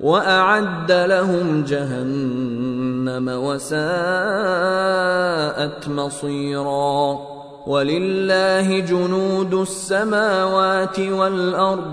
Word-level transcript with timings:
واعد 0.00 0.92
لهم 0.92 1.64
جهنم 1.64 3.28
وساءت 3.28 5.88
مصيرا 5.88 7.18
ولله 7.66 8.78
جنود 8.80 9.54
السماوات 9.54 10.98
والارض 11.00 11.92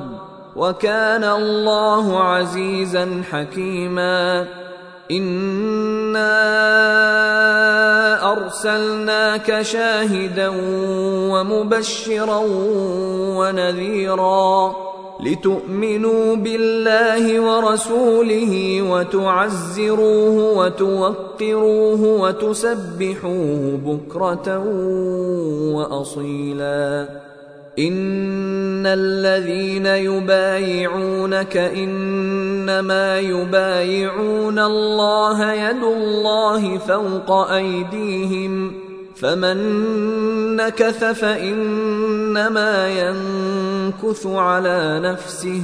وكان 0.56 1.24
الله 1.24 2.20
عزيزا 2.24 3.24
حكيما 3.32 4.46
انا 5.12 6.32
ارسلناك 8.32 9.62
شاهدا 9.62 10.52
ومبشرا 11.32 12.42
ونذيرا 13.38 14.76
لتؤمنوا 15.24 16.36
بالله 16.36 17.40
ورسوله 17.42 18.82
وتعزروه 18.82 20.58
وتوقروه 20.58 22.02
وتسبحوه 22.04 23.80
بكره 23.86 24.58
واصيلا 25.76 27.10
ان 27.80 28.84
الذين 28.86 29.86
يبايعونك 29.86 31.58
انما 31.58 33.20
يبايعون 33.20 34.60
الله 34.60 35.54
يد 35.54 35.84
الله 35.84 36.78
فوق 36.78 37.42
ايديهم 37.52 38.74
فمن 39.22 39.58
نكث 40.56 41.04
فانما 41.04 42.88
ينكث 42.90 44.26
على 44.26 45.00
نفسه 45.04 45.62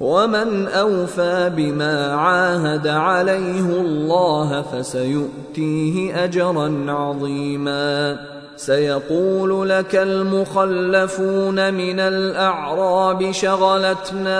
ومن 0.00 0.66
اوفى 0.68 1.50
بما 1.56 2.14
عاهد 2.14 2.86
عليه 2.88 3.60
الله 3.60 4.62
فسيؤتيه 4.62 6.24
اجرا 6.24 6.84
عظيما 6.88 8.18
سيقول 8.56 9.68
لك 9.68 9.96
المخلفون 9.96 11.74
من 11.74 12.00
الاعراب 12.00 13.32
شغلتنا 13.32 14.36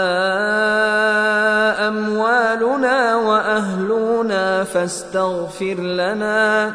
اموالنا 1.89 3.17
واهلنا 3.17 4.65
فاستغفر 4.65 5.75
لنا 5.81 6.75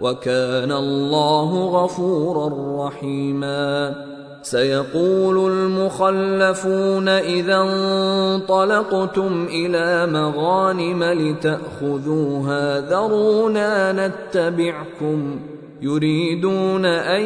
وكان 0.00 0.72
الله 0.72 1.64
غفورا 1.82 2.50
رحيما 2.86 3.94
سيقول 4.42 5.52
المخلفون 5.52 7.08
اذا 7.08 7.56
انطلقتم 7.62 9.46
الى 9.50 10.12
مغانم 10.12 11.04
لتاخذوها 11.04 12.80
ذرونا 12.80 13.92
نتبعكم 14.06 15.40
يريدون 15.82 16.84
ان 16.86 17.20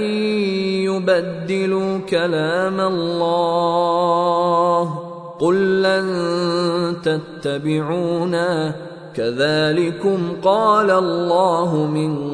يبدلوا 0.84 1.98
كلام 1.98 2.80
الله 2.80 4.98
قل 5.38 5.82
لن 5.82 6.06
تتبعونا 7.02 8.74
كذلكم 9.14 10.18
قال 10.42 10.90
الله 10.90 11.86
من 11.86 12.33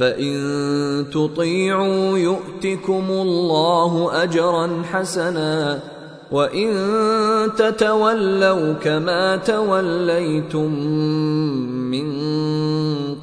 فان 0.00 1.06
تطيعوا 1.14 2.18
يؤتكم 2.18 3.04
الله 3.10 4.22
اجرا 4.22 4.82
حسنا 4.92 5.78
وان 6.32 6.70
تتولوا 7.58 8.72
كما 8.72 9.36
توليتم 9.36 10.72
من 11.90 12.08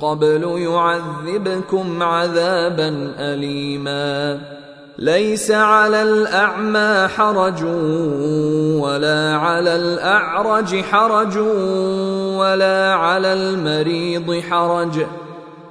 قبل 0.01 0.43
يعذبكم 0.61 2.03
عذابا 2.03 3.11
اليما 3.19 4.39
ليس 4.99 5.51
على 5.51 6.03
الاعمى 6.03 7.07
حرج 7.07 7.63
ولا 8.83 9.35
على 9.35 9.75
الاعرج 9.75 10.81
حرج 10.81 11.37
ولا 12.37 12.93
على 12.93 13.33
المريض 13.33 14.41
حرج 14.49 15.05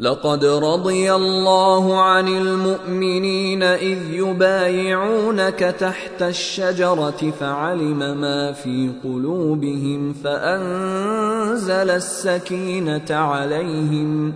لقد 0.00 0.44
رضي 0.44 1.12
الله 1.12 2.02
عن 2.02 2.28
المؤمنين 2.28 3.62
اذ 3.62 3.98
يبايعونك 4.12 5.58
تحت 5.80 6.22
الشجره 6.22 7.32
فعلم 7.40 7.98
ما 8.20 8.52
في 8.52 8.90
قلوبهم 9.04 10.12
فانزل 10.12 11.90
السكينه 11.90 13.04
عليهم 13.10 14.32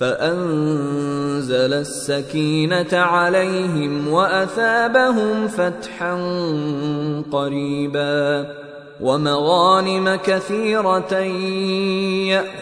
فانزل 0.00 1.72
السكينه 1.72 2.88
عليهم 2.96 4.08
واثابهم 4.12 5.48
فتحا 5.48 6.14
قريبا 7.32 8.46
ومغانم 9.00 10.14
كثيرة 10.24 11.14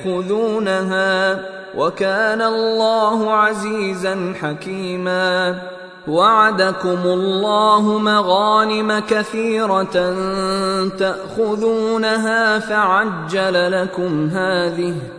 يأخذونها 0.04 1.40
وكان 1.76 2.42
الله 2.42 3.32
عزيزا 3.34 4.34
حكيما 4.42 5.58
وعدكم 6.08 6.98
الله 7.04 7.98
مغانم 7.98 8.98
كثيرة 8.98 10.14
تأخذونها 10.98 12.58
فعجل 12.58 13.72
لكم 13.80 14.28
هذه 14.28 14.90
ۖ 15.12 15.15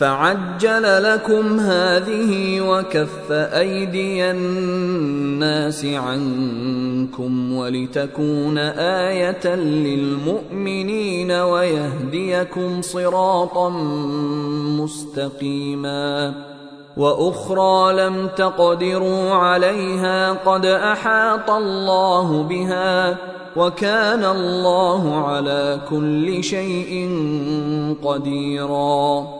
فعجل 0.00 1.02
لكم 1.12 1.60
هذه 1.60 2.60
وكف 2.60 3.30
ايدي 3.32 4.30
الناس 4.30 5.84
عنكم 5.84 7.52
ولتكون 7.56 8.58
ايه 8.58 9.54
للمؤمنين 9.56 11.30
ويهديكم 11.32 12.82
صراطا 12.82 13.68
مستقيما 14.80 16.34
واخرى 16.96 18.02
لم 18.04 18.28
تقدروا 18.36 19.30
عليها 19.34 20.32
قد 20.32 20.66
احاط 20.66 21.50
الله 21.50 22.42
بها 22.42 23.16
وكان 23.56 24.24
الله 24.24 25.26
على 25.26 25.78
كل 25.90 26.44
شيء 26.44 27.16
قديرا 28.04 29.39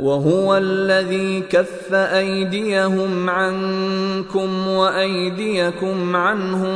وهو 0.00 0.56
الذي 0.56 1.40
كف 1.40 1.94
ايديهم 1.94 3.30
عنكم 3.30 4.68
وايديكم 4.68 6.16
عنهم 6.16 6.74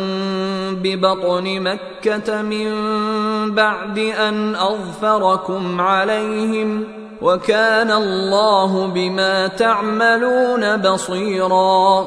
ببطن 0.82 1.60
مكه 1.60 2.42
من 2.42 2.68
بعد 3.54 3.98
ان 3.98 4.54
اظفركم 4.56 5.80
عليهم 5.80 6.84
وكان 7.22 7.90
الله 7.90 8.86
بما 8.86 9.46
تعملون 9.46 10.76
بصيرا 10.76 12.06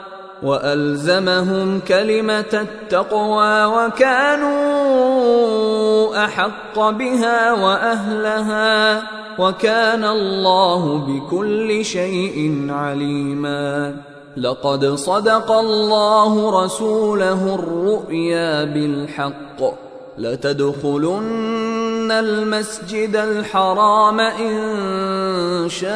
والزمهم 0.43 1.79
كلمه 1.87 2.51
التقوى 2.53 3.65
وكانوا 3.65 4.55
احق 6.25 6.79
بها 6.89 7.51
واهلها 7.53 9.03
وكان 9.39 10.03
الله 10.05 10.97
بكل 10.97 11.85
شيء 11.85 12.67
عليما 12.69 13.95
لقد 14.37 14.85
صدق 14.85 15.51
الله 15.51 16.63
رسوله 16.65 17.55
الرؤيا 17.55 18.63
بالحق 18.63 19.61
لتدخلن 20.17 22.11
المسجد 22.11 23.15
الحرام 23.15 24.19
إن 24.19 24.79
شاء 25.69 25.91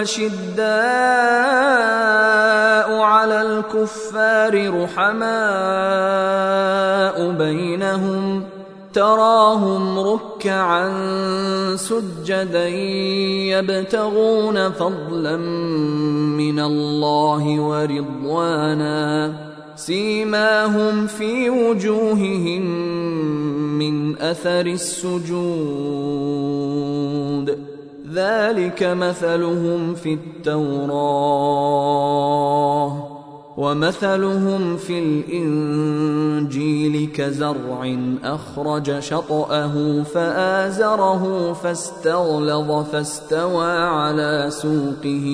أشداء 0.02 0.62
على 3.02 3.42
الكفار 3.42 4.84
رحماء 4.84 7.32
بينهم 7.32 8.44
تراهم 8.94 10.00
ركعا 10.00 10.90
سجدا 11.76 12.68
يبتغون 13.58 14.72
فضلا 14.72 15.38
من 16.38 16.60
الله 16.60 17.60
ورضوانا 17.62 19.47
سيماهم 19.78 21.08
في 21.08 21.50
وجوههم 21.50 22.66
من 23.78 24.22
اثر 24.22 24.66
السجود 24.66 27.64
ذلك 28.14 28.84
مثلهم 28.84 29.96
في 29.96 30.14
التوراه 30.14 33.07
ومثلهم 33.58 34.78
في 34.78 35.00
الانجيل 35.00 37.10
كزرع 37.14 37.96
اخرج 38.24 39.00
شطاه 39.00 40.04
فازره 40.04 41.54
فاستغلظ 41.54 42.72
فاستوى 42.92 43.72
على 43.72 44.46
سوقه 44.50 45.26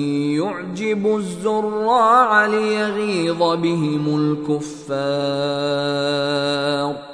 يعجب 0.42 1.16
الزراع 1.16 2.46
ليغيظ 2.46 3.38
بهم 3.60 4.06
الكفار 4.16 7.13